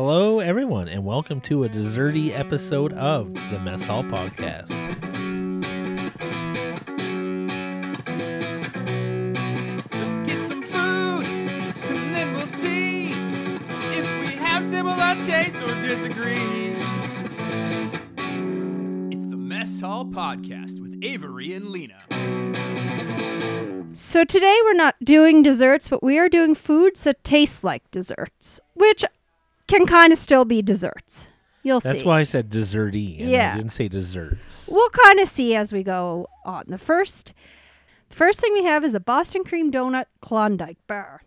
[0.00, 4.68] Hello, everyone, and welcome to a desserty episode of the Mess Hall Podcast.
[9.92, 16.76] Let's get some food, and then we'll see if we have similar tastes or disagree.
[19.10, 22.04] It's the Mess Hall Podcast with Avery and Lena.
[23.94, 28.60] So today we're not doing desserts, but we are doing foods that taste like desserts,
[28.74, 29.04] which
[29.68, 31.28] can kind of still be desserts.
[31.62, 31.88] You'll see.
[31.88, 32.06] That's see.
[32.06, 33.52] why I said desserty, and Yeah.
[33.52, 34.68] I didn't say desserts.
[34.70, 36.64] we'll kind of see as we go on.
[36.66, 37.34] The first,
[38.08, 41.22] the first thing we have is a Boston cream donut Klondike bar.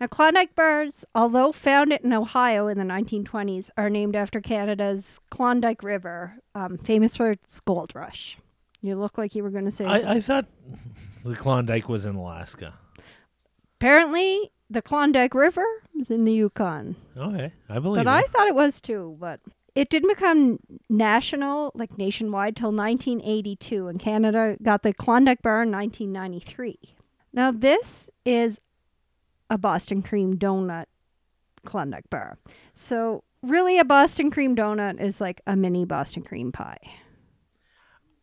[0.00, 5.82] Now, Klondike bars, although founded in Ohio in the 1920s, are named after Canada's Klondike
[5.82, 8.38] River, um, famous for its gold rush.
[8.80, 9.84] You look like you were going to say.
[9.84, 10.46] I, I thought
[11.24, 12.74] the Klondike was in Alaska.
[13.80, 15.64] Apparently, the Klondike River
[16.10, 16.96] in the Yukon.
[17.16, 19.16] Okay, I believe But I thought it was too.
[19.18, 19.40] But
[19.74, 25.70] it didn't become national, like nationwide, till 1982, and Canada got the Klondike Bar in
[25.70, 26.78] 1993.
[27.32, 28.60] Now this is
[29.50, 30.86] a Boston cream donut
[31.64, 32.38] Klondike Bar.
[32.74, 36.78] So really, a Boston cream donut is like a mini Boston cream pie.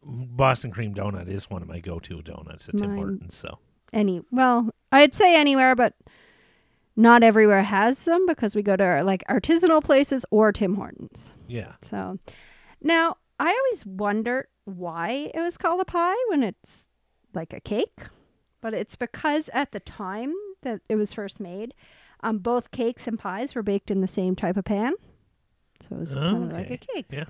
[0.03, 3.35] Boston cream donut is one of my go-to donuts at Tim Hortons.
[3.35, 3.57] So
[3.91, 5.93] Any well, I'd say anywhere, but
[6.95, 11.33] not everywhere has them because we go to like artisanal places or Tim Hortons.
[11.47, 12.19] yeah, So
[12.81, 16.87] now I always wondered why it was called a pie when it's
[17.33, 17.99] like a cake,
[18.61, 21.73] but it's because at the time that it was first made,
[22.23, 24.93] um, both cakes and pies were baked in the same type of pan.
[25.81, 27.05] So it was kind of like a cake.
[27.11, 27.25] Yeah.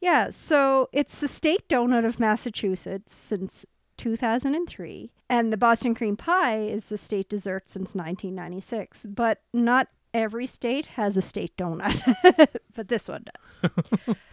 [0.00, 0.30] Yeah.
[0.30, 3.66] So it's the state donut of Massachusetts since
[4.00, 9.06] 2003, and the Boston cream pie is the state dessert since 1996.
[9.06, 12.02] But not every state has a state donut,
[12.74, 14.16] but this one does.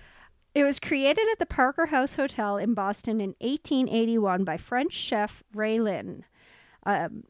[0.56, 5.44] It was created at the Parker House Hotel in Boston in 1881 by French chef
[5.54, 6.26] Ray Lin.
[6.84, 7.26] Um,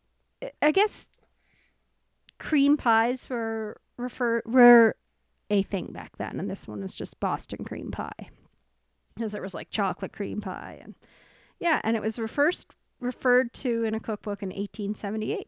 [0.62, 1.07] I- guess
[2.38, 4.95] cream pies were refer were
[5.50, 8.29] a thing back then, and this one was just Boston cream pie,
[9.13, 10.95] because there was like chocolate cream pie and
[11.59, 12.68] yeah, and it was first
[13.00, 15.47] referred to in a cookbook in 1878,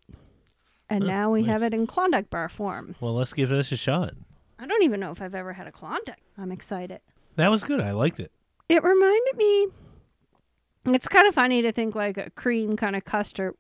[0.90, 2.96] and Oh, now we have it in Klondike bar form.
[3.00, 4.14] well, let's give this a shot.
[4.60, 6.22] I don't even know if I've ever had a Klondike.
[6.38, 7.02] I'm excited.
[7.38, 7.80] That was good.
[7.80, 8.32] I liked it.
[8.68, 9.68] It reminded me.
[10.86, 13.56] It's kind of funny to think like a cream kind of custard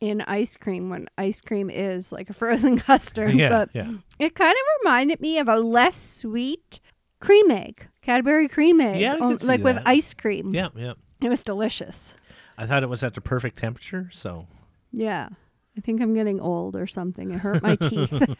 [0.00, 3.34] in ice cream when ice cream is like a frozen custard.
[3.34, 3.90] yeah, but yeah.
[4.18, 6.80] it kind of reminded me of a less sweet
[7.20, 10.54] cream egg, Cadbury cream egg, Yeah, I on- could see like with ice cream.
[10.54, 10.92] Yeah, yeah.
[11.20, 12.14] It was delicious.
[12.56, 14.46] I thought it was at the perfect temperature, so
[14.92, 15.28] Yeah.
[15.76, 17.30] I think I'm getting old or something.
[17.30, 18.10] It hurt my teeth.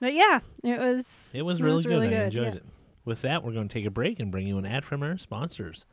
[0.00, 1.30] but yeah, it was.
[1.34, 1.88] it was It really was good.
[1.90, 2.54] really I good, enjoyed yeah.
[2.54, 2.64] it.
[3.04, 5.16] With that, we're going to take a break and bring you an ad from our
[5.18, 5.86] sponsors.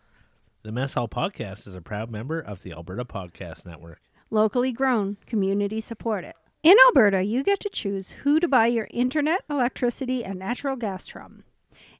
[0.63, 4.01] The Mess Hall Podcast is a proud member of the Alberta Podcast Network.
[4.29, 6.33] locally grown, community supported.
[6.63, 11.07] In Alberta, you get to choose who to buy your internet, electricity, and natural gas
[11.07, 11.43] from.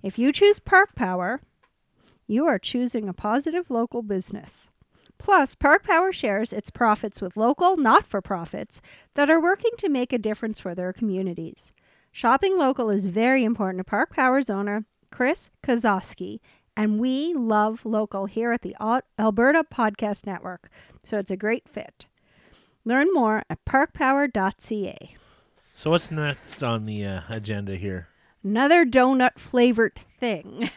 [0.04, 1.40] If you choose Park Power,
[2.30, 4.70] you are choosing a positive local business.
[5.18, 8.82] Plus, Park Power shares its profits with local not for profits
[9.16, 11.74] that are working to make a difference for their communities.
[12.12, 16.40] Shopping local is very important to Park Power's owner, Chris Kozowski,
[16.78, 18.76] and we love local here at the
[19.20, 20.70] Alberta Podcast Network,
[21.04, 22.06] so it's a great fit.
[22.86, 25.16] Learn more at parkpower.ca.
[25.76, 28.08] So, what's next on the uh, agenda here?
[28.44, 30.70] Another donut flavored thing.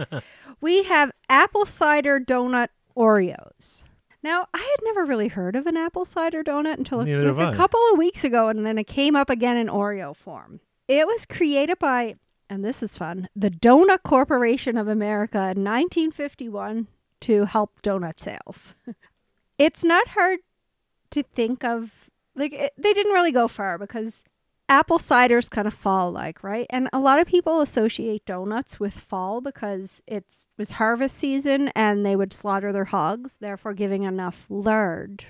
[0.60, 3.84] we have apple cider donut Oreos.
[4.22, 7.56] Now, I had never really heard of an apple cider donut until a, like a
[7.56, 10.60] couple of weeks ago, and then it came up again in Oreo form.
[10.88, 12.16] It was created by,
[12.48, 16.88] and this is fun, the Donut Corporation of America in 1951
[17.20, 18.74] to help donut sales.
[19.58, 20.40] it's not hard
[21.10, 21.90] to think of,
[22.34, 24.24] like, it, they didn't really go far because
[24.68, 28.94] apple ciders kind of fall like right and a lot of people associate donuts with
[28.94, 34.46] fall because it's was harvest season and they would slaughter their hogs therefore giving enough
[34.48, 35.26] lard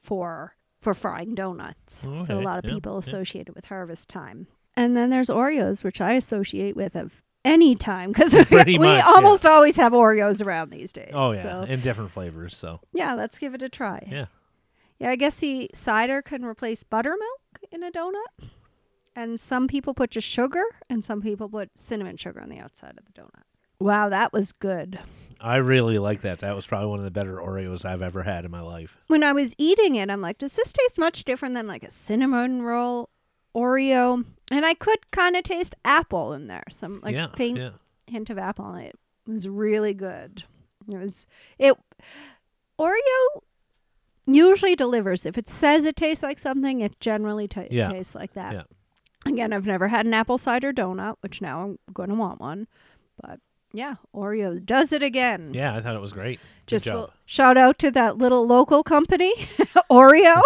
[0.00, 2.98] for for frying donuts so a lot of yeah, people yeah.
[2.98, 4.46] associate it with harvest time
[4.76, 9.02] and then there's oreos which i associate with of any time because we much, yeah.
[9.06, 12.56] almost always have oreos around these days Oh, yeah, so in different flavors.
[12.56, 14.26] So, yeah let's give it a try yeah.
[14.98, 17.40] yeah, I guess the cider can replace buttermilk
[17.70, 18.45] in a donut.
[19.16, 22.96] And some people put just sugar, and some people put cinnamon sugar on the outside
[22.98, 23.42] of the donut.
[23.80, 24.98] Wow, that was good.
[25.40, 26.40] I really like that.
[26.40, 28.96] That was probably one of the better Oreos I've ever had in my life.
[29.06, 31.90] When I was eating it, I'm like, does this taste much different than like a
[31.90, 33.10] cinnamon roll
[33.56, 36.64] Oreo, and I could kind of taste apple in there.
[36.70, 37.70] Some like yeah, faint yeah.
[38.06, 38.70] hint of apple.
[38.72, 40.44] and It was really good.
[40.86, 41.26] It was
[41.58, 41.74] it.
[42.78, 43.40] Oreo
[44.26, 45.24] usually delivers.
[45.24, 47.88] If it says it tastes like something, it generally ta Yeah.
[47.92, 48.66] tastes like that.
[49.36, 52.66] Again, I've never had an apple cider donut, which now I'm going to want one.
[53.20, 53.40] But
[53.72, 55.52] yeah, Oreo does it again.
[55.52, 56.38] Yeah, I thought it was great.
[56.66, 57.12] Good Just job.
[57.26, 59.34] shout out to that little local company,
[59.90, 60.40] Oreo.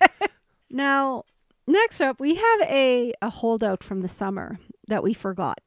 [0.70, 1.24] now,
[1.66, 4.58] next up, we have a, a holdout from the summer
[4.88, 5.58] that we forgot.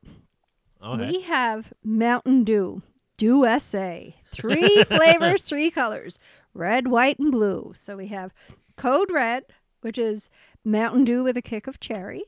[0.83, 1.07] okay.
[1.09, 2.81] We have Mountain Dew,
[3.17, 3.99] Dew SA.
[4.31, 6.19] Three flavors, three colors
[6.53, 7.71] red, white, and blue.
[7.75, 8.33] So we have
[8.75, 9.43] Code Red,
[9.81, 10.29] which is
[10.63, 12.23] Mountain Dew with a kick of cherry,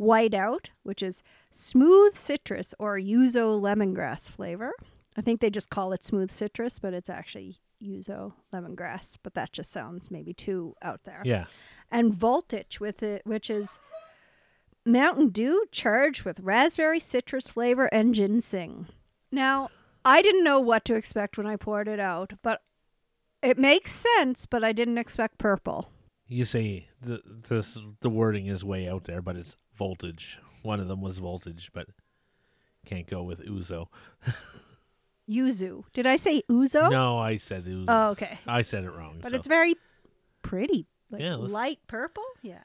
[0.00, 4.72] Whiteout, which is smooth citrus or yuzu lemongrass flavor.
[5.16, 9.52] I think they just call it smooth citrus, but it's actually yuzu lemongrass, but that
[9.52, 11.44] just sounds maybe too out there yeah.
[11.90, 13.78] and voltage with it, which is
[14.86, 18.86] Mountain Dew charged with raspberry citrus flavor and ginseng.
[19.30, 19.70] Now,
[20.04, 22.62] I didn't know what to expect when I poured it out, but
[23.42, 25.90] it makes sense, but I didn't expect purple.
[26.26, 30.38] You say the this the wording is way out there, but it's voltage.
[30.62, 31.86] One of them was voltage, but
[32.84, 33.86] can't go with Uzo.
[35.28, 35.84] Yuzu.
[35.94, 36.90] Did I say Uzo?
[36.90, 37.86] No, I said Uzo.
[37.88, 38.38] Oh, okay.
[38.46, 39.20] I said it wrong.
[39.22, 39.74] But so it's very
[40.42, 40.86] pretty.
[41.10, 42.24] Like Yeah, light purple?
[42.42, 42.62] Yeah.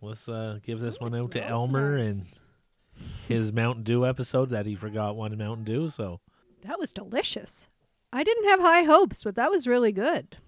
[0.00, 2.06] let's uh, give this Ooh, one out to Elmer nice.
[2.06, 2.26] and
[3.28, 5.90] his Mountain Dew episode that he forgot one Mountain Dew.
[5.90, 6.20] So
[6.64, 7.68] That was delicious.
[8.14, 10.38] I didn't have high hopes, but that was really good.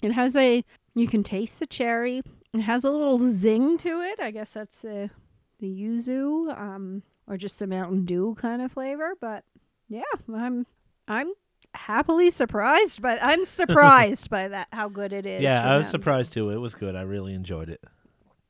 [0.00, 0.64] It has a
[0.94, 2.22] you can taste the cherry.
[2.54, 4.20] It has a little zing to it.
[4.20, 5.10] I guess that's the
[5.58, 9.44] the yuzu um or just the Mountain Dew kind of flavor, but
[9.88, 10.02] yeah,
[10.34, 10.66] I'm
[11.08, 11.32] I'm
[11.74, 15.42] happily surprised but I'm surprised by that how good it is.
[15.42, 15.90] yeah, I was Mountain Dew.
[15.90, 16.50] surprised too.
[16.50, 16.94] It was good.
[16.96, 17.82] I really enjoyed it.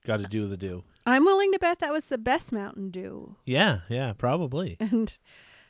[0.06, 0.84] Got to do the do.
[1.04, 3.36] I'm willing to bet that was the best Mountain Dew.
[3.44, 4.76] Yeah, yeah, probably.
[4.80, 5.16] And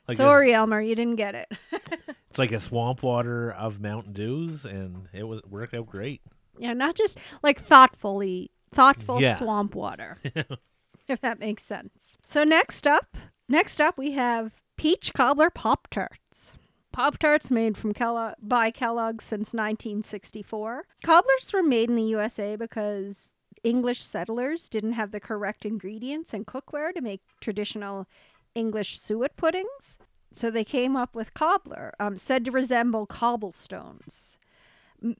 [0.08, 1.52] Like sorry, this- Elmer, you didn't get it.
[2.30, 6.20] It's like a swamp water of Mountain Dews, and it was worked out great.
[6.58, 9.36] Yeah, not just like thoughtfully thoughtful Yeah.
[9.36, 10.18] swamp water.
[11.08, 12.16] if that makes sense.
[12.24, 13.16] So next up,
[13.48, 16.52] next up we have peach cobbler pop tarts.
[16.92, 20.86] Pop tarts made from Kellogg by Kellogg since 1964.
[21.02, 23.28] Cobblers were made in the USA because
[23.62, 28.06] English settlers didn't have the correct ingredients and cookware to make traditional
[28.54, 29.98] English suet puddings.
[30.32, 34.38] So they came up with cobbler, um, said to resemble cobblestones.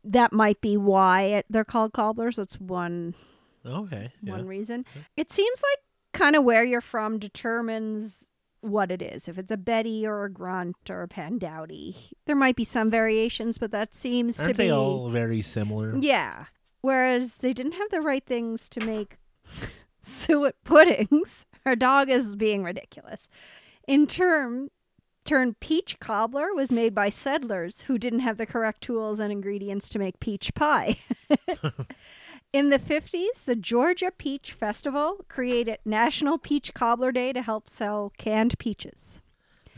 [0.03, 2.37] That might be why it, they're called cobblers.
[2.37, 3.15] That's one
[3.67, 4.13] Okay.
[4.23, 4.33] Yeah.
[4.33, 4.85] one reason.
[5.17, 5.79] It seems like
[6.13, 8.29] kind of where you're from determines
[8.61, 9.29] what it is.
[9.29, 13.59] If it's a Betty or a Grunt or a Pandowdy, there might be some variations,
[13.59, 15.97] but that seems Aren't to be all very similar?
[15.99, 16.47] yeah.
[16.83, 19.19] Whereas they didn't have the right things to make
[20.03, 21.45] suet puddings.
[21.65, 23.27] Our dog is being ridiculous.
[23.89, 24.71] In turn,
[25.25, 29.89] turn peach cobbler was made by settlers who didn't have the correct tools and ingredients
[29.91, 30.97] to make peach pie.
[32.53, 38.13] In the 50s, the Georgia Peach Festival created National Peach Cobbler Day to help sell
[38.19, 39.21] canned peaches.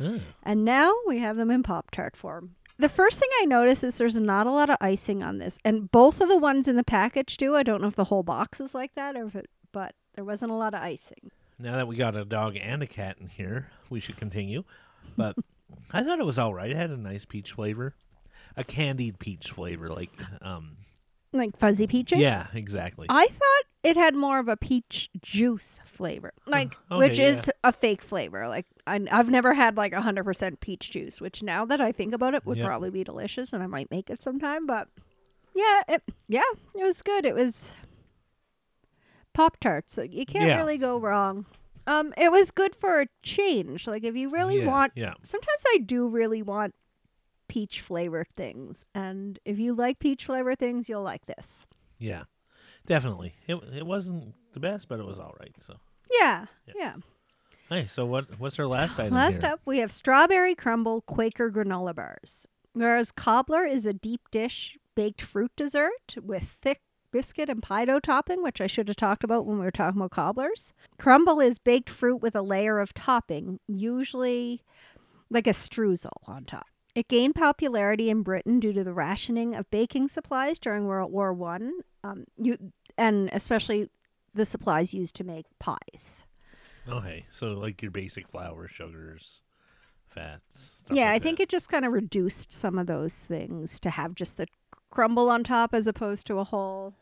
[0.00, 2.54] Ah, And now we have them in Pop Tart form.
[2.78, 5.90] The first thing I notice is there's not a lot of icing on this, and
[5.90, 7.56] both of the ones in the package do.
[7.56, 10.24] I don't know if the whole box is like that, or if it, but there
[10.24, 11.32] wasn't a lot of icing.
[11.58, 14.62] now that we got a dog and a cat in here, we should continue.
[15.16, 15.34] But
[15.90, 16.70] I thought it was all right.
[16.70, 17.96] It had a nice peach flavor,
[18.56, 20.10] a candied peach flavor, like
[20.40, 20.76] um.
[21.38, 22.18] Like fuzzy peaches.
[22.20, 23.06] Yeah, exactly.
[23.08, 27.28] I thought it had more of a peach juice flavor, like okay, which yeah.
[27.28, 28.48] is a fake flavor.
[28.48, 31.92] Like I, I've never had like a hundred percent peach juice, which now that I
[31.92, 32.66] think about it would Yep.
[32.66, 34.66] probably be delicious, and I might make it sometime.
[34.66, 34.88] But
[35.54, 36.42] yeah, it, yeah,
[36.74, 37.24] it was good.
[37.24, 37.72] It was
[39.32, 39.98] Pop Tarts.
[40.10, 40.56] You can't Yeah.
[40.58, 41.46] really go wrong.
[41.86, 43.86] Um, it was good for a change.
[43.86, 45.14] Like if you really yeah, want Yeah.
[45.22, 46.74] sometimes I do really want
[47.48, 48.84] peach flavored things.
[48.94, 51.64] And if you like peach flavored things, you'll like this.
[51.98, 52.24] Yeah.
[52.86, 53.34] Definitely.
[53.46, 55.54] It it wasn't the best, but it was all right.
[55.66, 55.76] So.
[56.20, 56.46] Yeah.
[56.66, 56.74] Yeah.
[56.76, 56.94] Yeah.
[57.68, 58.38] Hey, so what?
[58.38, 59.52] What's our last item Last here?
[59.52, 62.46] up, we have strawberry crumble Quaker granola bars.
[62.72, 68.00] Whereas cobbler is a deep dish baked fruit dessert with thick biscuit and pie dough
[68.00, 70.72] topping, which I should have talked about when we were talking about cobblers.
[70.98, 74.62] Crumble is baked fruit with a layer of topping, usually
[75.30, 76.66] like a streusel on top.
[76.98, 81.32] It gained popularity in Britain due to the rationing of baking supplies during World War
[81.32, 82.58] One, um, you,
[82.96, 83.88] and especially
[84.34, 86.26] the supplies used to make pies.
[86.88, 89.42] Okay, so like your basic flour, sugars,
[90.08, 90.82] fats.
[90.90, 91.44] yeah, like I think that.
[91.44, 94.48] it just kind of reduced some of those things to have just the
[94.90, 96.94] crumble on top as opposed to a whole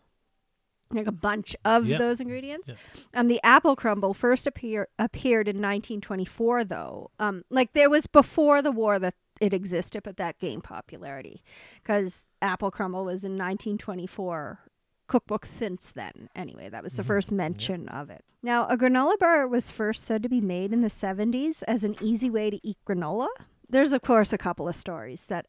[0.90, 1.98] like a bunch of Yep.
[1.98, 2.68] those ingredients.
[2.68, 2.78] Yep.
[3.14, 7.10] Um, the apple crumble first appear appeared in 1924, though.
[7.18, 11.42] Um, like there was before the war that it existed, but that gained popularity
[11.82, 14.60] because apple crumble was in 1924.
[15.08, 17.06] cookbook since then, anyway, that was the Mhm.
[17.06, 18.24] first mention of it.
[18.42, 21.94] Now, a granola bar was first said to be made in the 70s as an
[22.00, 23.28] easy way to eat granola.
[23.68, 25.46] There's, of course, a couple of stories that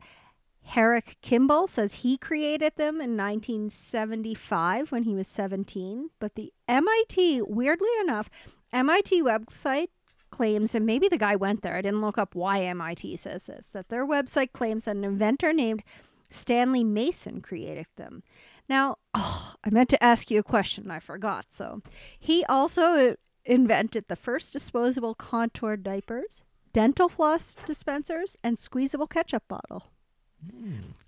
[0.61, 7.41] Herrick Kimball says he created them in 1975 when he was 17, but the MIT,
[7.41, 8.29] weirdly enough,
[8.71, 9.87] MIT website
[10.29, 13.67] claims, and maybe the guy went there, I didn't look up why MIT says this,
[13.67, 15.83] that their website claims that an inventor named
[16.29, 18.23] Stanley Mason created them.
[18.69, 21.47] Now, oh, I meant to ask you a question, I forgot.
[21.49, 21.81] So,
[22.19, 23.15] he also
[23.45, 26.43] invented the first disposable contour diapers,
[26.73, 29.85] dental floss dispensers, and squeezable ketchup bottle.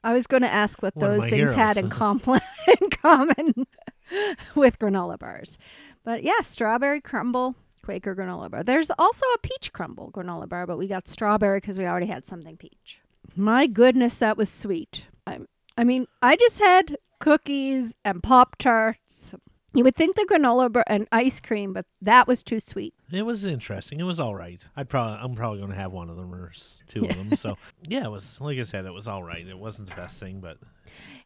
[0.04, 2.42] I was going to ask what One those things had in, compl-
[2.82, 3.68] in common
[4.56, 5.58] with granola bars.
[6.04, 7.56] But yeah, strawberry crumble,
[7.90, 8.62] Quaker granola bar.
[8.62, 12.24] There's also a peach crumble granola bar, but we got strawberry because we already had
[12.24, 13.00] something peach.
[13.36, 15.06] My goodness, that was sweet.
[15.26, 15.40] I,
[15.76, 19.34] I mean, I just had cookies and Pop Tarts.
[19.74, 22.94] You would think the granola bar and ice cream, but that was too sweet.
[23.12, 24.00] It was interesting.
[24.00, 24.64] It was all right.
[24.76, 26.52] I'd probably I'm probably going to have one of them or
[26.88, 27.32] two of them.
[27.38, 29.48] So yeah, it was like I said, it was all right.
[29.48, 30.60] It wasn't the best thing, but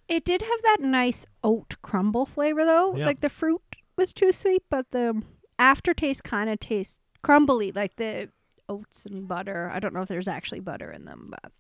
[0.08, 2.92] It did have that nice oat crumble flavor, though.
[3.06, 3.62] Like the fruit
[3.98, 5.22] was too sweet, but the
[5.60, 8.30] aftertaste kind of tastes crumbly, like the
[8.70, 9.70] oats and butter.
[9.74, 11.52] I don't know if there's actually butter in them, but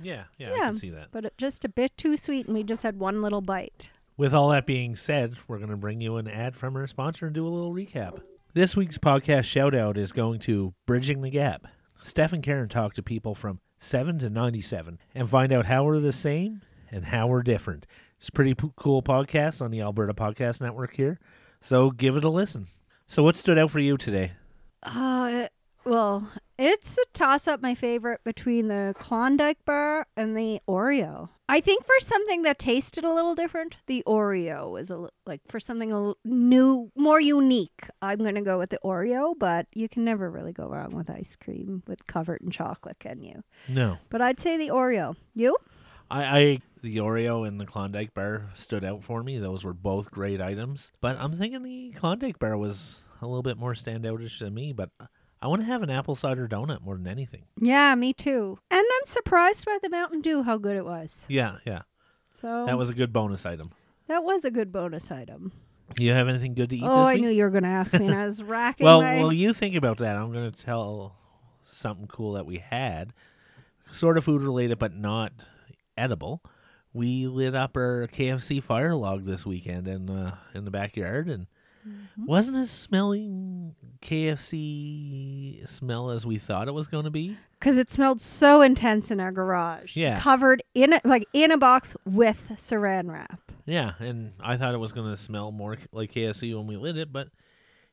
[0.00, 1.08] yeah, yeah, I can see that.
[1.12, 3.90] but just a bit too sweet, and we just had one little bite.
[4.16, 7.26] With all that being said, we're going to bring you an ad from our sponsor
[7.26, 8.20] and do a little recap.
[8.54, 11.66] This week's podcast shout out is going to Bridging the Gap.
[12.02, 16.00] Steph and Karen talk to people from 7 to 97 and find out how we're
[16.00, 17.84] the same and how we're different.
[18.18, 21.18] It's a pretty p- cool podcast on the Alberta Podcast Network here,
[21.60, 22.68] so give it a listen.
[23.08, 24.32] So, what stood out for you today?
[24.82, 25.48] Uh,
[25.84, 27.62] well, it's a toss up.
[27.62, 31.28] My favorite between the Klondike bar and the Oreo.
[31.48, 35.40] I think for something that tasted a little different, the Oreo was a li- like
[35.46, 37.88] for something a new, more unique.
[38.02, 41.36] I'm gonna go with the Oreo, but you can never really go wrong with ice
[41.36, 43.44] cream with covered in chocolate, can you?
[43.68, 43.98] No.
[44.08, 45.14] But I'd say the Oreo.
[45.34, 45.56] You?
[46.10, 49.38] I, I the Oreo and the Klondike bar stood out for me.
[49.38, 50.92] Those were both great items.
[51.00, 54.72] But I'm thinking the Klondike bar was a little bit more standoutish than me.
[54.72, 54.90] But
[55.42, 57.44] I want to have an apple cider donut more than anything.
[57.60, 58.58] Yeah, me too.
[58.70, 61.26] And I'm surprised by the Mountain Dew how good it was.
[61.28, 61.82] Yeah, yeah,
[62.40, 63.72] So that was a good bonus item.
[64.06, 65.52] that was a good bonus item.
[65.98, 67.22] You have anything good to eat oh, I week?
[67.22, 69.18] knew you were gonna ask me, and I was racking well, my.
[69.18, 70.16] well, you think about that.
[70.16, 71.14] I'm going to tell
[71.62, 73.12] something cool that we had,
[73.92, 75.32] sort of food related, but not
[75.96, 76.42] edible.
[76.92, 81.46] We lit up our KFC fire log this weekend in uh, in the backyard, and
[81.86, 82.26] Mm-hmm.
[82.26, 87.36] wasn't as smelling KFC smell as we thought it was going to be.
[87.60, 89.96] Because it smelled so intense in our garage.
[89.96, 90.18] Yeah.
[90.18, 93.40] Covered in a, like in a box with saran wrap.
[93.66, 96.96] Yeah, and I thought it was going to smell more like KFC when we lit
[96.96, 97.28] it, but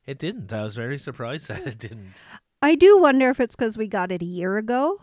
[0.06, 0.52] it didn't.
[0.52, 2.14] I was very surprised that it didn't.
[2.62, 5.00] I do wonder if it's because we got it a year ago.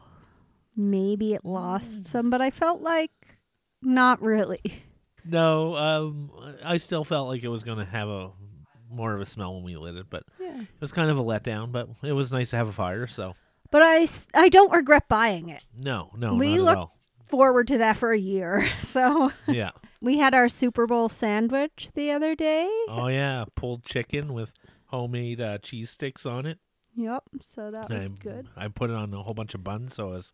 [0.75, 3.11] Maybe it lost some, but I felt like
[3.81, 4.61] not really.
[5.25, 6.31] No, um,
[6.63, 8.31] I still felt like it was going to have a
[8.89, 10.61] more of a smell when we lit it, but Yeah.
[10.61, 11.71] it was kind of a letdown.
[11.71, 13.07] But it was nice to have a fire.
[13.07, 13.35] So
[13.69, 15.63] But I, I don't regret buying it.
[15.77, 16.97] no, no, We not look- at all.
[17.27, 18.67] Forward to that for a year.
[18.81, 19.71] So Yeah.
[20.01, 22.69] we had our Super Bowl sandwich the other day.
[22.89, 24.51] Oh yeah, pulled chicken with
[24.87, 26.57] homemade uh, cheese sticks on it.
[26.97, 27.23] Yep.
[27.41, 28.49] So that was I, good.
[28.57, 30.33] I put it on a whole bunch of buns, so I was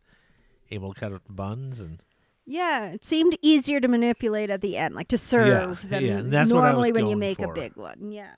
[0.71, 1.99] able to cut up the buns and
[2.45, 6.51] Yeah, it seemed easier to manipulate at the end, like to serve than yeah, that's
[6.51, 8.11] what I was normally when you make a big one.
[8.11, 8.35] Yeah.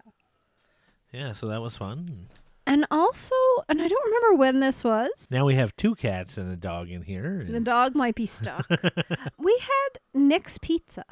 [1.12, 2.28] yeah, so that was fun.
[2.66, 3.34] And also,
[3.68, 5.10] and I don't remember when this was.
[5.32, 7.44] Now we have two cats and a dog in here.
[7.50, 8.68] The dog might be stuck.
[9.40, 11.04] we had Nick's Pizza.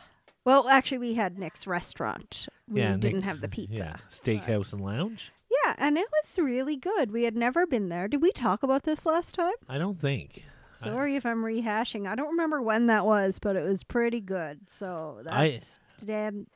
[0.46, 2.48] Well, actually, we had Nick's Restaurant.
[2.70, 3.76] We yeah, didn't Nick's- have the pizza.
[3.76, 5.32] Yeah, steakhouse and lounge.
[5.66, 7.12] Yeah, and it was really good.
[7.12, 8.08] We had never been there.
[8.08, 9.54] Did we talk about this last time?
[9.68, 10.44] I don't think.
[10.82, 12.08] I- Sorry if I'm rehashing.
[12.08, 14.70] I don't remember when that was, but it was pretty good.
[14.70, 16.48] So I- that's Dan.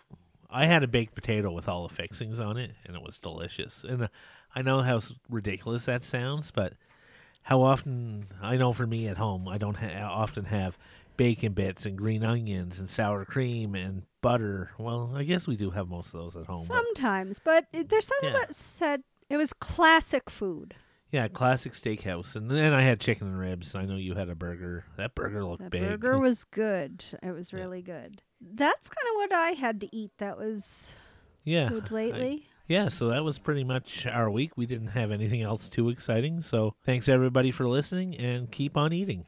[0.49, 3.85] I had a baked potato with all the fixings on it, and it was delicious.
[3.87, 4.07] And uh,
[4.53, 4.99] I know how
[5.29, 6.73] ridiculous that sounds, but
[7.43, 10.77] how often I know for me at home, I don't ha- often have
[11.15, 14.71] bacon bits and green onions and sour cream and butter.
[14.77, 16.65] Well, I guess we do have most of those at home.
[16.65, 18.39] Sometimes, but it, there's something Yeah.
[18.39, 20.75] that said it was classic food.
[21.11, 23.75] Yeah, classic steakhouse, and then I had chicken and ribs.
[23.75, 24.85] I know you had a burger.
[24.97, 25.81] That burger looked big.
[25.81, 25.99] That big.
[26.01, 27.03] burger was good.
[27.21, 27.59] It was Yeah.
[27.59, 28.21] really good.
[28.39, 30.11] That's kind of what I had to eat.
[30.17, 30.93] That was
[31.43, 31.69] Yeah.
[31.69, 32.47] Good I- lately.
[32.67, 34.55] yeah, so that was pretty much our week.
[34.57, 36.41] We didn't have anything else too exciting.
[36.41, 39.25] So thanks everybody for listening and keep on eating.